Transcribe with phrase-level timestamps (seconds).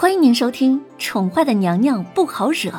[0.00, 2.70] 欢迎您收听《宠坏的娘娘不好惹》，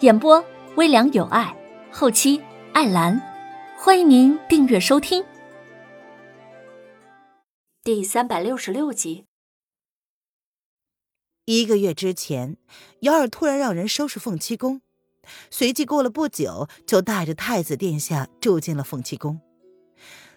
[0.00, 1.56] 演播微凉有爱，
[1.92, 2.42] 后期
[2.72, 3.22] 艾兰。
[3.78, 5.24] 欢迎您订阅收听。
[7.84, 9.26] 第三百六十六集。
[11.44, 12.56] 一个月之前，
[13.02, 14.80] 瑶儿突然让人收拾凤栖宫，
[15.48, 19.40] 随即过了不久，就带着太子殿下住进了凤栖宫。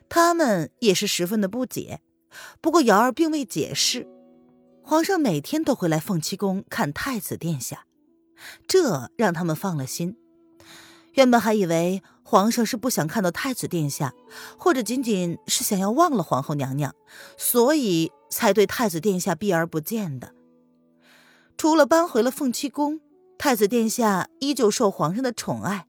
[0.07, 2.01] 他们也是十分的不解，
[2.61, 4.07] 不过瑶儿并未解释。
[4.89, 7.85] 皇上每天都会来凤栖宫看太子殿下，
[8.67, 10.17] 这让他们放了心。
[11.13, 14.15] 原本还以为皇上是不想看到太子殿下，
[14.57, 16.95] 或者仅仅是想要忘了皇后娘娘，
[17.37, 20.33] 所以才对太子殿下避而不见的。
[21.55, 22.99] 除了搬回了凤栖宫，
[23.37, 25.85] 太子殿下依旧受皇上的宠爱。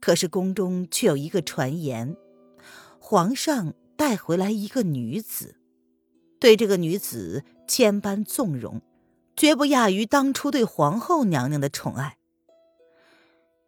[0.00, 2.16] 可是宫中却有一个传言，
[2.98, 5.56] 皇上带回来一个女子，
[6.40, 7.44] 对这个女子。
[7.66, 8.80] 千般纵容，
[9.36, 12.16] 绝不亚于当初对皇后娘娘的宠爱。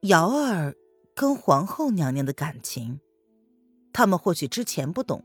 [0.03, 0.75] 瑶儿
[1.15, 3.01] 跟皇后娘娘的感情，
[3.93, 5.25] 他们或许之前不懂，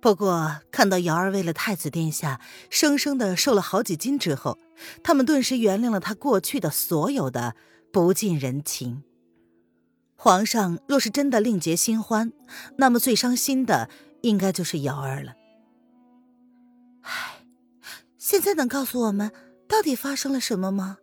[0.00, 4.58] 不过看到瑶儿为了太子殿下生生的瘦了好几斤之后，
[5.02, 7.56] 他们顿时原谅了他过去的所有的
[7.92, 9.02] 不近人情。
[10.16, 12.32] 皇上若是真的另结新欢，
[12.78, 13.90] 那么最伤心的
[14.22, 15.34] 应该就是瑶儿了。
[18.24, 19.30] 现在能告诉我们
[19.68, 20.96] 到底发生了什么吗？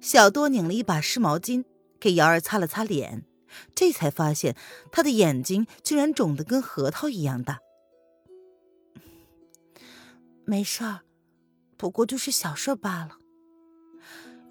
[0.00, 1.62] 小多拧了一把湿毛巾
[2.00, 3.26] 给瑶儿擦了擦脸，
[3.74, 4.56] 这才发现
[4.90, 7.58] 他的眼睛竟然肿得跟核桃一样大。
[10.46, 11.00] 没事儿，
[11.76, 13.18] 不过就是小事儿罢了。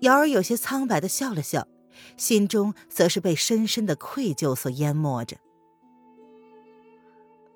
[0.02, 1.68] 瑶儿有些苍白的笑了笑，
[2.16, 5.38] 心中则是被深深的愧疚所淹没着。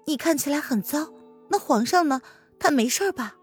[0.08, 1.14] 你看起来很糟，
[1.52, 2.23] 那皇上呢？
[2.58, 3.36] 他没事吧？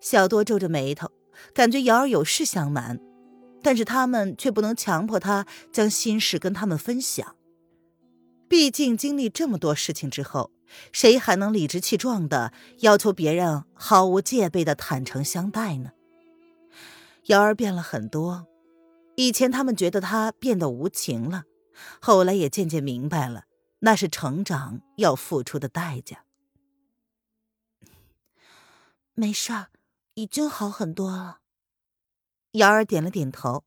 [0.00, 1.10] 小多皱着眉头，
[1.52, 2.98] 感觉瑶儿有事相瞒，
[3.62, 7.36] 但是他们却不能强迫他将心事跟他们分享。
[8.48, 10.50] 毕竟经历这么多事情之后，
[10.90, 15.92] 谁还能理直气壮的要求别人毫无戒备的坦诚相待呢？
[17.26, 18.46] 瑶儿变了很多，
[19.14, 21.44] 以前他们觉得他变得无情了，
[22.00, 23.44] 后来也渐渐明白了，
[23.80, 26.24] 那是成长要付出的代价。
[29.14, 29.66] 没事儿。
[30.20, 31.40] 已经好很多了。
[32.52, 33.64] 瑶儿点了点头，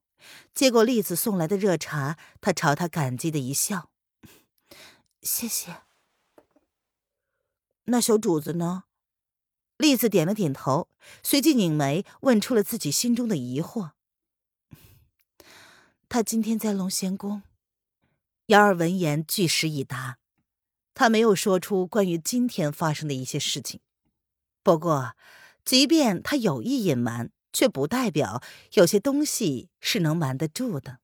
[0.54, 3.90] 接过栗子送来的热茶，他朝他感激的一笑
[5.24, 5.82] ：“谢谢。”
[7.86, 8.84] 那小主子呢？
[9.78, 10.88] 栗子点了点头，
[11.24, 13.94] 随即拧眉问出了自己心中的疑惑
[16.08, 17.42] ：“他今天在龙贤宫。”
[18.48, 20.20] 瑶儿闻言据实以答，
[20.94, 23.80] 他没有说出关于今天发生的一些事情，
[24.62, 25.16] 不过。
[25.66, 28.42] 即便他有意隐瞒，却不代表
[28.74, 31.00] 有些东西是能瞒得住的。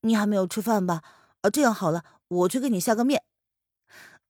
[0.00, 1.02] 你还没有吃饭吧？
[1.42, 3.24] 呃，这样好了，我去给你下个面。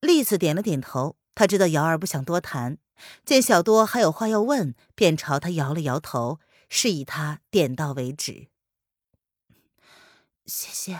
[0.01, 2.77] 栗子点了点头，他知道瑶儿不想多谈，
[3.25, 6.39] 见小多还有话要问，便朝他摇了摇头，
[6.69, 8.49] 示意他点到为止。
[10.45, 10.99] 谢谢。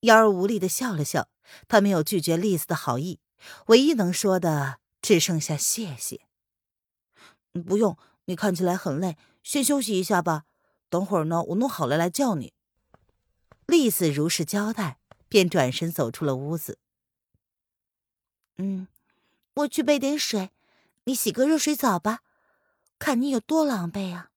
[0.00, 1.28] 瑶儿无力的笑了笑，
[1.66, 3.20] 他没有拒绝栗子的好意，
[3.66, 4.81] 唯一能说的。
[5.02, 6.20] 只剩下谢谢。
[7.66, 10.44] 不用，你看起来很累，先休息一下吧。
[10.88, 12.54] 等会儿呢，我弄好了来叫你。
[13.66, 14.98] 丽子如实交代，
[15.28, 16.78] 便转身走出了屋子。
[18.56, 18.88] 嗯，
[19.54, 20.50] 我去备点水，
[21.04, 22.20] 你洗个热水澡吧。
[22.98, 24.30] 看你有多狼狈啊！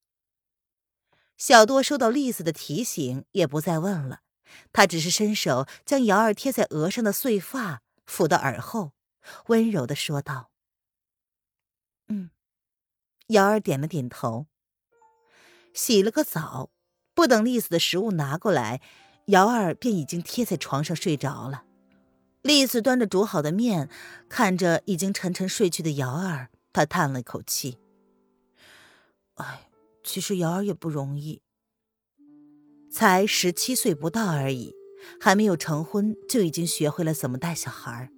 [1.38, 4.22] 小多收到丽子的提醒，也不再问了。
[4.72, 8.94] 他只是伸手将瑶儿贴在额上的碎发抚到耳后，
[9.48, 10.50] 温柔的说道。
[13.28, 14.48] 瑶儿点了点头。
[15.74, 16.70] 洗了个澡，
[17.14, 18.82] 不等栗子的食物拿过来，
[19.26, 21.64] 瑶儿便已经贴在床上睡着了。
[22.42, 23.90] 栗子端着煮好的面，
[24.30, 27.80] 看着已经沉沉睡去的瑶儿，他叹了口气
[29.36, 29.70] ：“哎，
[30.04, 31.42] 其实瑶儿也不容易，
[32.92, 34.76] 才十七岁不到而已，
[35.20, 38.12] 还没有成婚就已经学会了怎么带小孩，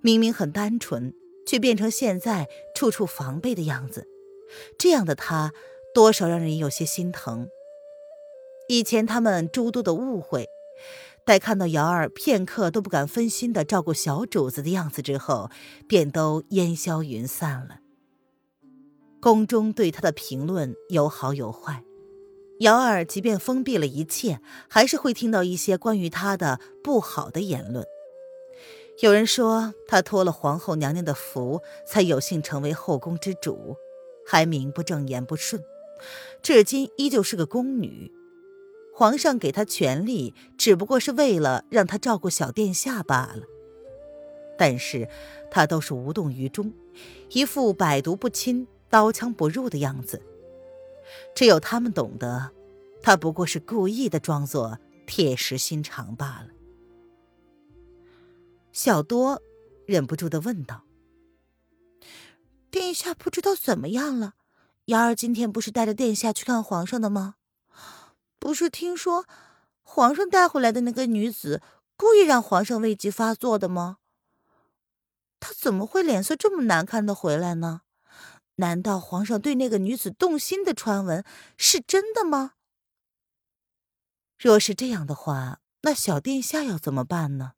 [0.00, 1.12] 明明很单纯。”
[1.44, 4.06] 却变成现在处处防备的样子，
[4.78, 5.52] 这样的他
[5.94, 7.48] 多少让人有些心疼。
[8.68, 10.48] 以前他们诸多的误会，
[11.24, 15.50] 待看到瑶儿片刻都不敢分心的照顾小主子的样子之后，
[15.88, 17.80] 便都烟消云散了。
[19.20, 21.84] 宫中对他的评论有好有坏，
[22.60, 27.84] 瑶儿即便封闭了一切，还是会听到一些关于他的不好的言论。
[29.00, 33.76] 有人说他托了皇后娘娘的福，才有幸成为后宫之主，
[34.26, 35.62] 还名不正言不顺，
[36.42, 38.12] 至今依旧是个宫女。
[38.94, 43.42] 皇上给她权力，只不过是为了让她照顾小殿下罢了。
[44.58, 45.08] 但是
[45.50, 46.72] 她都是无动于衷，
[47.30, 50.20] 一副百毒不侵、刀枪不入的样子。
[51.34, 52.50] 只有他们懂得，
[53.02, 56.48] 她不过是故意的，装作铁石心肠罢了。
[58.72, 59.42] 小多
[59.86, 60.84] 忍不住的问道
[62.72, 64.32] ：“殿下不知道怎么样了？
[64.86, 67.34] 瑶儿今天不是带着殿下去看皇上的吗？
[68.38, 69.26] 不是听说
[69.82, 71.60] 皇上带回来的那个女子
[71.98, 73.98] 故意让皇上胃疾发作的吗？
[75.38, 77.82] 他怎么会脸色这么难看的回来呢？
[78.54, 81.22] 难道皇上对那个女子动心的传闻
[81.58, 82.54] 是真的吗？
[84.38, 87.52] 若是这样的话，那小殿下要怎么办呢？”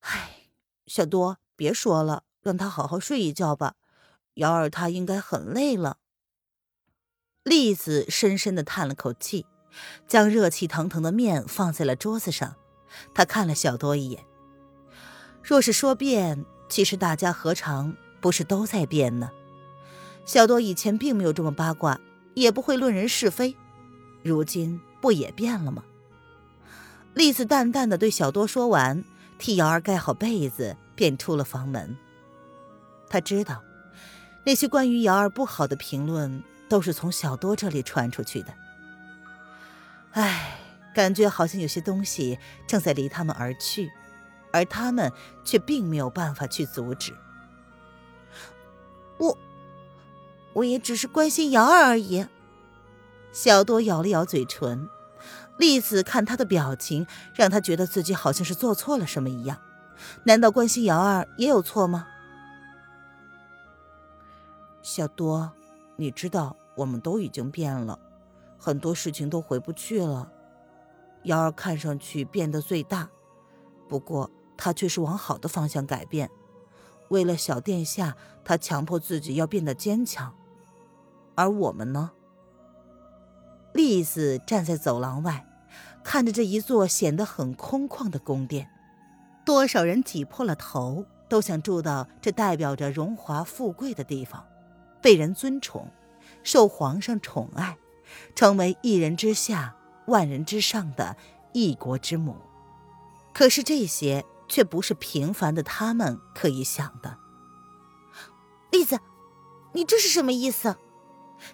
[0.00, 0.50] 唉，
[0.86, 3.74] 小多，别说了，让他好好睡一觉吧。
[4.34, 5.98] 瑶儿她应该很累了。
[7.42, 9.46] 栗子深深的叹了口气，
[10.06, 12.56] 将热气腾腾的面放在了桌子上。
[13.14, 14.24] 他看了小多一眼。
[15.42, 19.30] 若是说变，其实大家何尝不是都在变呢？
[20.24, 22.00] 小多以前并没有这么八卦，
[22.34, 23.56] 也不会论人是非，
[24.22, 25.82] 如今不也变了吗？
[27.14, 29.04] 栗子淡淡的对小多说完。
[29.38, 31.96] 替瑶儿盖好被子，便出了房门。
[33.08, 33.62] 他知道，
[34.44, 38.54] 那些关于瑶儿不好的评论都是从小多这里传出去的。
[40.12, 40.58] 唉，
[40.94, 43.90] 感觉好像有些东西正在离他们而去，
[44.52, 45.12] 而他们
[45.44, 47.14] 却并没有办法去阻止。
[49.18, 49.36] 我，
[50.54, 52.26] 我也只是关心瑶儿而已。
[53.32, 54.88] 小多咬了咬嘴唇。
[55.58, 57.04] 栗子看他的表情，
[57.34, 59.58] 让他觉得自己好像是做错了什么一样。
[60.22, 62.06] 难道关心瑶儿也有错吗？
[64.82, 65.52] 小多，
[65.96, 67.98] 你知道我们都已经变了，
[68.58, 70.32] 很多事情都回不去了。
[71.24, 73.08] 瑶儿看上去变得最大，
[73.88, 76.30] 不过她却是往好的方向改变。
[77.08, 80.34] 为了小殿下，她强迫自己要变得坚强。
[81.34, 82.12] 而我们呢？
[83.72, 85.44] 栗子站在走廊外。
[86.04, 88.70] 看着这一座显得很空旷的宫殿，
[89.44, 94.42] 多少人挤破了头，都想住到这代表着荣华富贵的地方，
[95.00, 95.90] 被人尊崇，
[96.42, 97.76] 受皇上宠爱，
[98.34, 101.16] 成为一人之下、万人之上的
[101.52, 102.36] 一国之母。
[103.32, 107.18] 可是这些却不是平凡的他们可以想的。
[108.70, 108.98] 栗子，
[109.72, 110.76] 你这是什么意思？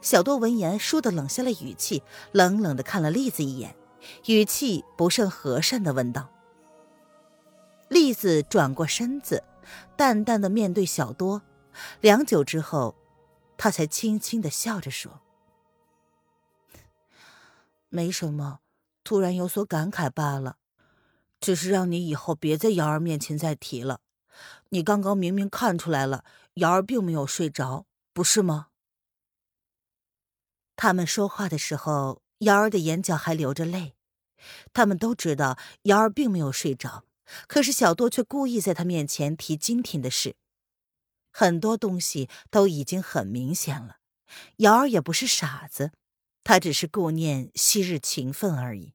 [0.00, 2.02] 小多闻言，倏地冷下了语气，
[2.32, 3.76] 冷冷地看了栗子一眼。
[4.26, 6.31] 语气不甚和善的问道。
[7.88, 9.44] 栗子转过身子，
[9.96, 11.43] 淡淡的面对小多，
[12.00, 12.94] 良久之后，
[13.56, 15.20] 他才轻轻的笑着说
[17.88, 18.60] ：“没什么，
[19.02, 20.58] 突然有所感慨罢了，
[21.40, 24.00] 只是让你以后别在瑶儿面前再提了。
[24.70, 26.24] 你刚刚明明看出来了，
[26.54, 28.68] 瑶儿并没有睡着，不是吗？”
[30.76, 32.22] 他们说话的时候。
[32.40, 33.94] 瑶儿的眼角还流着泪，
[34.74, 37.04] 他们都知道瑶儿并没有睡着，
[37.46, 40.36] 可是小多却故意在他面前提今天的事，
[41.36, 43.96] 很多东西都已经很明显了。
[44.58, 45.91] 瑶儿也不是傻子，
[46.44, 48.94] 他只是顾念昔日情分而已。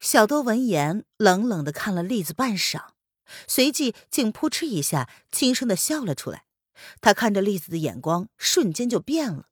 [0.00, 2.88] 小多闻言，冷冷的看了栗子半晌，
[3.46, 6.46] 随即竟扑哧一下轻声的笑了出来。
[7.00, 9.48] 他看着栗子的眼光瞬间就变了，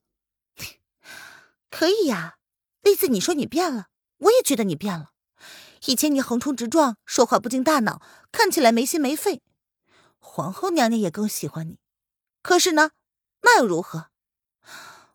[1.71, 2.37] 可以呀。
[2.81, 3.87] 栗子，你说你变了，
[4.17, 5.13] 我也觉得你变了。
[5.85, 8.01] 以前你横冲直撞，说话不经大脑，
[8.33, 9.41] 看起来没心没肺。
[10.19, 11.79] 皇后娘娘也更喜欢你，
[12.45, 12.91] 可是呢，
[13.41, 14.11] 那又如何？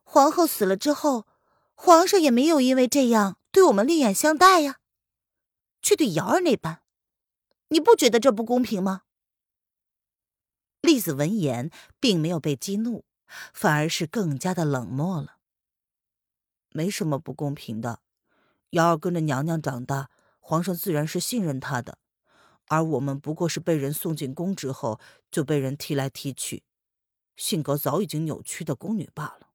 [0.03, 1.29] 皇后死了之后，
[1.77, 4.81] 皇上也没有因为这样对我们另眼相待呀，
[5.81, 6.83] 却对瑶儿那般。
[7.69, 9.03] 你不觉得这不公平吗？
[10.81, 11.71] 栗子闻言，
[12.01, 13.05] 并没有被激怒，
[13.55, 15.37] 反而是更加的冷漠了。
[16.71, 18.01] 没什么不公平的，
[18.71, 20.11] 瑶儿跟着娘娘长大，
[20.41, 21.99] 皇上自然是信任她的，
[22.67, 24.99] 而我们不过是被人送进宫之后
[25.31, 26.65] 就被人踢来踢去，
[27.41, 29.49] 性格早已经扭曲的宫女罢了。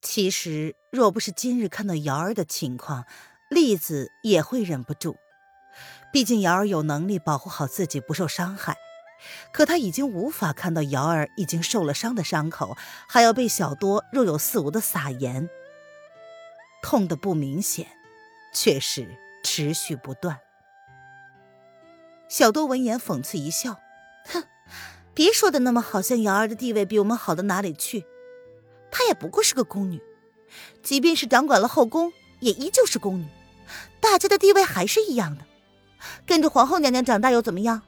[0.00, 3.04] 其实，若不是今日看到瑶儿的情况，
[3.50, 5.16] 栗子也会忍不住。
[6.10, 8.78] 毕竟瑶儿有能力保护好自己不受伤害，
[9.52, 12.74] 可她已经无法看到瑶儿已经受了伤的伤口，
[13.06, 15.50] 还要被小多若有似无的撒盐。
[16.82, 17.86] 痛的不明显，
[18.54, 20.40] 却是持续不断。
[22.30, 23.78] 小多闻言讽刺一笑
[24.32, 24.44] ：“哼，
[25.18, 28.06] 别说的那么好像瑶儿的地位比我们好到哪里去，
[28.88, 30.00] 她也不过是个宫女，
[30.80, 33.26] 即便是掌管了后宫，也依旧是宫女，
[33.98, 35.44] 大家的地位还是一样的。
[36.24, 37.82] 跟着皇后娘娘长大又怎么样？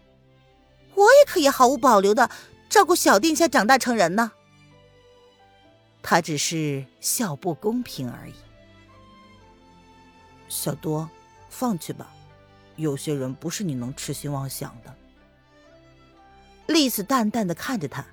[0.97, 2.29] 我也可以毫无保留的
[2.69, 4.33] 照顾小殿下长大成人呢。
[6.03, 8.35] 他只是笑不公平而已。
[10.49, 11.09] 小多，
[11.49, 12.13] 放弃吧，
[12.75, 14.93] 有些人不是你能痴心妄想的。
[16.71, 18.07] 丽子淡淡的看着他，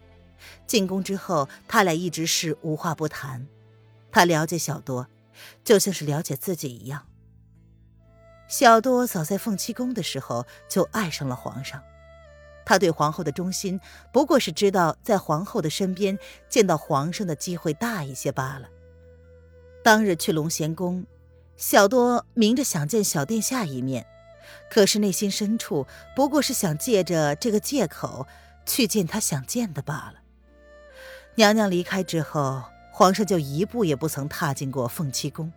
[0.65, 3.47] 进宫之后，他俩一直是无话不谈。
[4.11, 5.07] 他了解小多，
[5.63, 7.05] 就像是了解自己一样。
[8.47, 11.83] 小多早在凤栖宫的时候就爱上了皇上。
[12.65, 13.79] 他对皇后的忠心，
[14.11, 16.17] 不过是知道在皇后的身边
[16.49, 18.67] 见到皇上的机会大一些罢了。
[19.83, 21.05] 当日去龙贤宫，
[21.55, 24.05] 小多明着想见小殿下一面，
[24.69, 25.85] 可是内心深处
[26.15, 28.27] 不过是想借着这个借口
[28.67, 30.15] 去见他想见的罢了。
[31.33, 35.51] 娘娘离开之后，皇上就一步也不曾踏进过凤栖宫，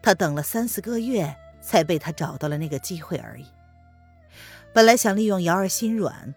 [0.00, 3.46] 他等了三四个月，才被他找到了那个机会而已。
[4.72, 6.34] 本来想利用瑶儿心软，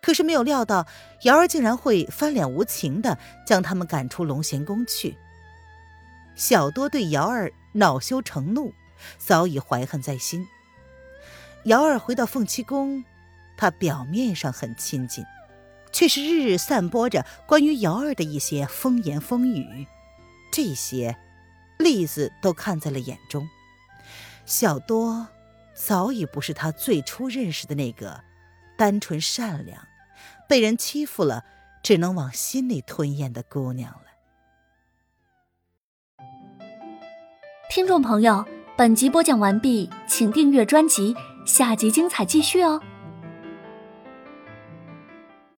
[0.00, 0.86] 可是没有料到
[1.22, 5.16] 瑶儿竟然会翻脸无情的将他们赶出龙贤宫去。
[6.34, 8.72] 小多对瑶儿恼羞成怒，
[9.18, 10.46] 早已怀恨在心。
[11.64, 13.04] 瑶儿回到凤栖宫，
[13.56, 15.24] 他表面上很亲近，
[15.92, 19.86] 却是日日散播着关于瑶儿的一些风言风语，
[20.50, 21.16] 这些
[21.78, 23.48] 例子都看在了眼中。
[24.46, 25.28] 小多。
[25.74, 28.22] 早已不是他最初认识的那个
[28.76, 29.88] 单纯善良、
[30.46, 31.44] 被人欺负了
[31.82, 34.04] 只能往心里吞咽的姑娘了。
[37.70, 38.44] 听众朋友，
[38.76, 41.16] 本集播讲完毕，请订阅专辑，
[41.46, 42.82] 下集精彩继续哦。